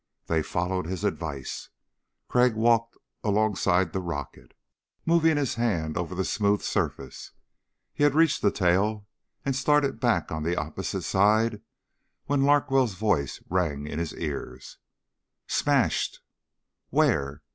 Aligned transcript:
They 0.25 0.41
followed 0.41 0.87
his 0.87 1.03
advice. 1.03 1.69
Crag 2.27 2.55
walked 2.55 2.97
alongside 3.23 3.93
the 3.93 3.99
rocket, 4.01 4.55
moving 5.05 5.37
his 5.37 5.53
hand 5.61 5.95
over 5.95 6.15
the 6.15 6.25
smooth 6.25 6.63
surface. 6.63 7.33
He 7.93 8.03
had 8.03 8.15
reached 8.15 8.41
the 8.41 8.49
tail 8.49 9.05
and 9.45 9.55
started 9.55 9.99
back 9.99 10.31
on 10.31 10.41
the 10.41 10.55
opposite 10.57 11.03
side 11.03 11.61
when 12.25 12.41
Larkwell's 12.41 12.95
voice 12.95 13.43
rang 13.47 13.85
in 13.85 13.99
his 13.99 14.15
ears. 14.15 14.79
"Smashed!" 15.45 16.19
"Where?" 16.89 17.43